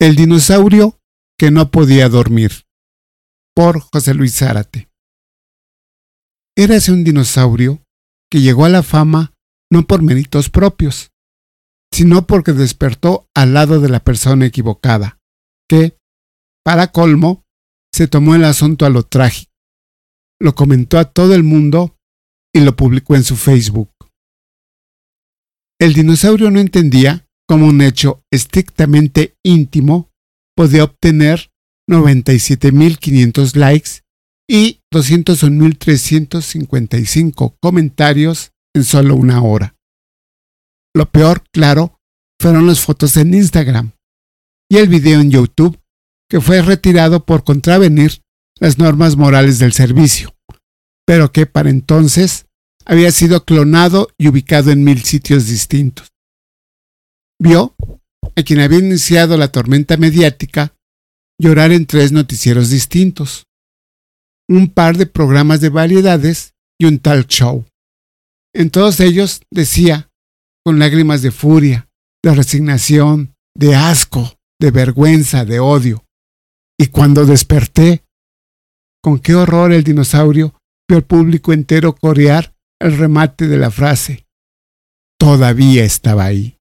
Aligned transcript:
El 0.00 0.16
dinosaurio 0.16 0.98
que 1.38 1.50
no 1.50 1.70
podía 1.70 2.08
dormir. 2.08 2.64
Por 3.54 3.80
José 3.80 4.14
Luis 4.14 4.34
Zárate. 4.34 4.88
Érase 6.56 6.90
un 6.90 7.04
dinosaurio 7.04 7.84
que 8.30 8.40
llegó 8.40 8.64
a 8.64 8.70
la 8.70 8.82
fama 8.82 9.34
no 9.70 9.86
por 9.86 10.00
méritos 10.00 10.48
propios, 10.48 11.10
sino 11.92 12.26
porque 12.26 12.54
despertó 12.54 13.28
al 13.36 13.52
lado 13.52 13.78
de 13.80 13.90
la 13.90 14.00
persona 14.00 14.46
equivocada, 14.46 15.18
que, 15.68 15.98
para 16.64 16.92
colmo, 16.92 17.44
se 17.92 18.08
tomó 18.08 18.34
el 18.34 18.44
asunto 18.44 18.86
a 18.86 18.90
lo 18.90 19.02
trágico. 19.02 19.52
Lo 20.40 20.54
comentó 20.54 20.98
a 20.98 21.12
todo 21.12 21.34
el 21.34 21.42
mundo 21.42 21.98
y 22.54 22.60
lo 22.60 22.74
publicó 22.74 23.16
en 23.16 23.24
su 23.24 23.36
Facebook. 23.36 23.92
El 25.78 25.92
dinosaurio 25.92 26.50
no 26.50 26.58
entendía 26.58 27.26
como 27.50 27.66
un 27.66 27.82
hecho 27.82 28.22
estrictamente 28.30 29.34
íntimo, 29.42 30.08
podía 30.56 30.84
obtener 30.84 31.50
97.500 31.90 33.56
likes 33.56 34.02
y 34.48 34.82
201.355 34.94 37.56
comentarios 37.60 38.52
en 38.72 38.84
solo 38.84 39.16
una 39.16 39.42
hora. 39.42 39.74
Lo 40.94 41.10
peor, 41.10 41.42
claro, 41.52 41.98
fueron 42.40 42.68
las 42.68 42.78
fotos 42.78 43.16
en 43.16 43.34
Instagram 43.34 43.90
y 44.70 44.76
el 44.76 44.86
video 44.86 45.18
en 45.18 45.32
YouTube, 45.32 45.76
que 46.30 46.40
fue 46.40 46.62
retirado 46.62 47.24
por 47.24 47.42
contravenir 47.42 48.22
las 48.60 48.78
normas 48.78 49.16
morales 49.16 49.58
del 49.58 49.72
servicio, 49.72 50.36
pero 51.04 51.32
que 51.32 51.46
para 51.46 51.68
entonces 51.68 52.46
había 52.86 53.10
sido 53.10 53.44
clonado 53.44 54.06
y 54.16 54.28
ubicado 54.28 54.70
en 54.70 54.84
mil 54.84 55.02
sitios 55.02 55.48
distintos 55.48 56.09
vio 57.40 57.74
a 58.36 58.42
quien 58.42 58.60
había 58.60 58.78
iniciado 58.78 59.36
la 59.36 59.48
tormenta 59.48 59.96
mediática 59.96 60.74
llorar 61.40 61.72
en 61.72 61.86
tres 61.86 62.12
noticieros 62.12 62.70
distintos, 62.70 63.46
un 64.48 64.68
par 64.68 64.96
de 64.98 65.06
programas 65.06 65.60
de 65.60 65.70
variedades 65.70 66.54
y 66.78 66.84
un 66.84 66.98
talk 66.98 67.28
show. 67.28 67.64
En 68.54 68.70
todos 68.70 69.00
ellos 69.00 69.40
decía, 69.50 70.10
con 70.64 70.78
lágrimas 70.78 71.22
de 71.22 71.30
furia, 71.30 71.88
de 72.22 72.34
resignación, 72.34 73.34
de 73.56 73.74
asco, 73.74 74.34
de 74.60 74.70
vergüenza, 74.70 75.44
de 75.44 75.60
odio. 75.60 76.04
Y 76.78 76.88
cuando 76.88 77.24
desperté, 77.24 78.04
con 79.02 79.18
qué 79.18 79.34
horror 79.34 79.72
el 79.72 79.82
dinosaurio 79.82 80.54
vio 80.88 80.98
al 80.98 81.04
público 81.04 81.52
entero 81.54 81.94
corear 81.94 82.54
el 82.80 82.98
remate 82.98 83.48
de 83.48 83.56
la 83.56 83.70
frase. 83.70 84.26
Todavía 85.18 85.84
estaba 85.84 86.24
ahí. 86.24 86.59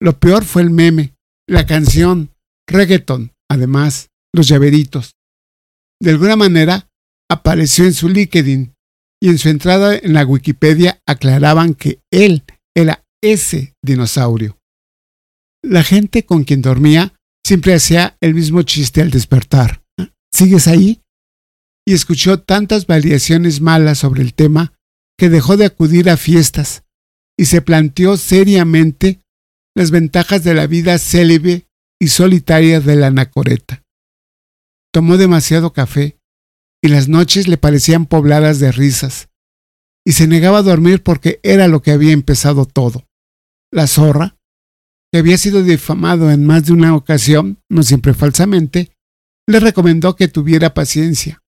Lo 0.00 0.18
peor 0.18 0.44
fue 0.44 0.62
el 0.62 0.70
meme, 0.70 1.14
la 1.48 1.66
canción, 1.66 2.30
reggaeton, 2.68 3.32
además, 3.50 4.10
los 4.34 4.48
llaveritos. 4.48 5.14
De 6.00 6.10
alguna 6.10 6.36
manera, 6.36 6.88
apareció 7.30 7.84
en 7.84 7.94
su 7.94 8.08
LinkedIn 8.08 8.74
y 9.22 9.28
en 9.28 9.38
su 9.38 9.48
entrada 9.48 9.96
en 9.96 10.12
la 10.12 10.24
Wikipedia 10.24 11.00
aclaraban 11.06 11.74
que 11.74 12.00
él 12.12 12.44
era 12.76 13.04
ese 13.22 13.74
dinosaurio. 13.82 14.58
La 15.64 15.82
gente 15.82 16.24
con 16.24 16.44
quien 16.44 16.62
dormía 16.62 17.14
siempre 17.44 17.74
hacía 17.74 18.16
el 18.20 18.34
mismo 18.34 18.62
chiste 18.62 19.00
al 19.00 19.10
despertar. 19.10 19.82
¿Sigues 20.32 20.68
ahí? 20.68 21.00
Y 21.86 21.94
escuchó 21.94 22.40
tantas 22.40 22.86
variaciones 22.86 23.60
malas 23.60 23.98
sobre 23.98 24.22
el 24.22 24.34
tema 24.34 24.74
que 25.18 25.30
dejó 25.30 25.56
de 25.56 25.64
acudir 25.64 26.10
a 26.10 26.16
fiestas 26.16 26.84
y 27.38 27.46
se 27.46 27.62
planteó 27.62 28.16
seriamente 28.16 29.20
las 29.76 29.90
ventajas 29.90 30.42
de 30.42 30.54
la 30.54 30.66
vida 30.66 30.96
célebre 30.96 31.68
y 32.00 32.08
solitaria 32.08 32.80
de 32.80 32.96
la 32.96 33.08
anacoreta. 33.08 33.84
Tomó 34.90 35.18
demasiado 35.18 35.74
café 35.74 36.18
y 36.82 36.88
las 36.88 37.08
noches 37.08 37.46
le 37.46 37.58
parecían 37.58 38.06
pobladas 38.06 38.58
de 38.58 38.72
risas, 38.72 39.28
y 40.04 40.12
se 40.12 40.26
negaba 40.26 40.58
a 40.58 40.62
dormir 40.62 41.02
porque 41.02 41.40
era 41.42 41.68
lo 41.68 41.82
que 41.82 41.90
había 41.90 42.12
empezado 42.12 42.64
todo. 42.64 43.04
La 43.70 43.86
zorra, 43.86 44.38
que 45.12 45.18
había 45.18 45.36
sido 45.36 45.62
difamado 45.62 46.30
en 46.30 46.46
más 46.46 46.64
de 46.64 46.72
una 46.72 46.94
ocasión, 46.94 47.58
no 47.68 47.82
siempre 47.82 48.14
falsamente, 48.14 48.92
le 49.46 49.60
recomendó 49.60 50.16
que 50.16 50.28
tuviera 50.28 50.72
paciencia. 50.72 51.42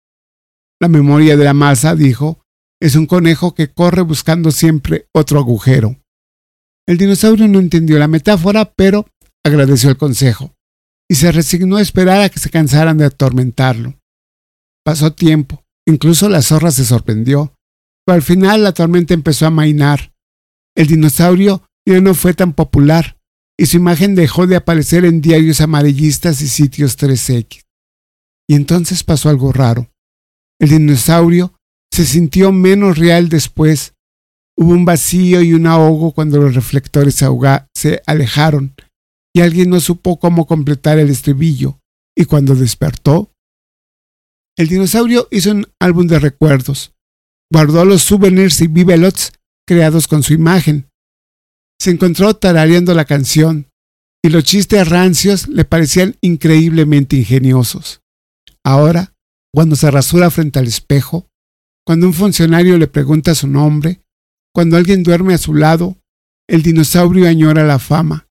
La 0.81 0.89
memoria 0.89 1.37
de 1.37 1.45
la 1.45 1.55
masa, 1.55 1.95
dijo, 1.95 2.45
es 2.81 2.95
un 2.95 3.07
conejo 3.07 3.55
que 3.55 3.73
corre 3.73 4.03
buscando 4.03 4.51
siempre 4.51 5.09
otro 5.15 5.39
agujero. 5.39 5.97
El 6.89 6.97
dinosaurio 6.97 7.47
no 7.49 7.59
entendió 7.59 7.99
la 7.99 8.09
metáfora, 8.09 8.73
pero 8.73 9.07
agradeció 9.45 9.91
el 9.91 9.99
consejo 9.99 10.55
y 11.07 11.17
se 11.17 11.31
resignó 11.31 11.77
a 11.77 11.83
esperar 11.83 12.23
a 12.23 12.31
que 12.31 12.39
se 12.39 12.49
cansaran 12.49 12.97
de 12.97 13.05
atormentarlo. 13.05 14.01
Pasó 14.83 15.13
tiempo, 15.13 15.63
incluso 15.87 16.31
la 16.31 16.41
zorra 16.41 16.71
se 16.71 16.87
sorprendió, 16.87 17.55
pero 18.07 18.17
al 18.17 18.23
final 18.23 18.63
la 18.63 18.73
tormenta 18.73 19.13
empezó 19.13 19.45
a 19.45 19.51
mainar. 19.51 20.15
El 20.75 20.87
dinosaurio 20.87 21.63
ya 21.87 22.01
no 22.01 22.15
fue 22.15 22.33
tan 22.33 22.55
popular 22.55 23.19
y 23.59 23.67
su 23.67 23.77
imagen 23.77 24.15
dejó 24.15 24.47
de 24.47 24.57
aparecer 24.57 25.05
en 25.05 25.21
diarios 25.21 25.61
amarillistas 25.61 26.41
y 26.41 26.49
sitios 26.49 26.99
3X. 26.99 27.65
Y 28.49 28.55
entonces 28.55 29.05
pasó 29.05 29.29
algo 29.29 29.53
raro. 29.53 29.91
El 30.59 30.71
dinosaurio 30.71 31.53
se 31.93 32.07
sintió 32.07 32.51
menos 32.51 32.97
real 32.97 33.29
después 33.29 33.93
Hubo 34.61 34.73
un 34.73 34.85
vacío 34.85 35.41
y 35.41 35.55
un 35.55 35.69
ahogo 35.69 36.11
cuando 36.11 36.39
los 36.39 36.57
reflectores 36.57 37.15
se 37.15 38.03
alejaron 38.07 38.75
y 39.33 39.41
alguien 39.41 39.71
no 39.71 39.79
supo 39.79 40.19
cómo 40.19 40.49
completar 40.49 40.99
el 40.99 41.11
estribillo. 41.11 41.79
Y 42.17 42.25
cuando 42.25 42.57
despertó, 42.57 43.31
el 44.57 44.67
dinosaurio 44.67 45.29
hizo 45.31 45.53
un 45.53 45.69
álbum 45.81 46.09
de 46.09 46.19
recuerdos. 46.19 46.93
Guardó 47.53 47.85
los 47.85 48.03
souvenirs 48.03 48.61
y 48.61 48.67
bibelots 48.67 49.33
creados 49.65 50.09
con 50.09 50.25
su 50.25 50.33
imagen. 50.33 50.89
Se 51.81 51.93
encontró 51.93 52.35
tarareando 52.35 52.93
la 52.95 53.05
canción 53.05 53.69
y 54.25 54.31
los 54.31 54.43
chistes 54.43 54.89
rancios 54.89 55.47
le 55.47 55.65
parecían 55.65 56.17
increíblemente 56.21 57.15
ingeniosos. 57.15 58.01
Ahora, 58.65 59.15
cuando 59.55 59.77
se 59.77 59.89
rasura 59.89 60.33
frente 60.33 60.59
al 60.59 60.67
espejo, 60.67 61.29
cuando 61.87 62.09
un 62.09 62.13
funcionario 62.13 62.77
le 62.77 62.89
pregunta 62.89 63.37
su 63.37 63.47
nombre, 63.47 64.01
cuando 64.59 64.77
alguien 64.77 65.05
duerme 65.05 65.35
a 65.35 65.39
su 65.39 65.55
lado, 65.55 65.99
el 66.49 66.65
dinosaurio 66.65 67.29
añora 67.29 67.65
la 67.65 67.79
fama 67.79 68.27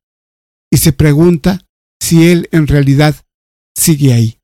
y 0.69 0.75
se 0.75 0.91
pregunta 0.91 1.65
si 2.01 2.27
él 2.29 2.49
en 2.51 2.67
realidad 2.67 3.15
sigue 3.73 4.11
ahí. 4.11 4.37